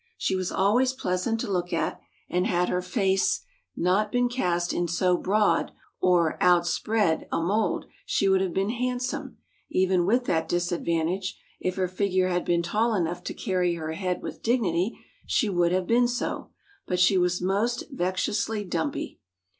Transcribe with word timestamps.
She 0.17 0.35
was 0.35 0.51
always 0.51 0.93
pleasant 0.93 1.39
to 1.41 1.51
look 1.51 1.71
at, 1.71 1.99
and 2.27 2.47
had 2.47 2.69
her 2.69 2.81
face 2.81 3.41
not 3.77 4.11
been 4.11 4.29
cast 4.29 4.73
in 4.73 4.87
so 4.87 5.15
broad 5.15 5.71
so 6.01 6.29
'out 6.41 6.65
spread' 6.65 7.27
a 7.31 7.39
mould, 7.39 7.85
she 8.03 8.27
would 8.27 8.41
have 8.41 8.51
been 8.51 8.71
handsome; 8.71 9.37
even 9.69 10.07
with 10.07 10.25
that 10.25 10.49
disadvantage, 10.49 11.39
if 11.59 11.75
her 11.75 11.87
figure 11.87 12.29
had 12.29 12.45
been 12.45 12.63
tall 12.63 12.95
enough 12.95 13.23
to 13.25 13.35
carry 13.35 13.75
her 13.75 13.91
head 13.91 14.23
with 14.23 14.41
dignity, 14.41 14.97
she 15.27 15.49
would 15.49 15.71
have 15.71 15.85
been 15.85 16.07
so; 16.07 16.49
but 16.87 16.99
she 16.99 17.15
was 17.15 17.39
most 17.39 17.83
vexatiously 17.91 18.67
'dumpy. 18.67 19.19